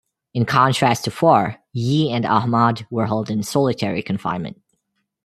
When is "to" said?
1.03-1.11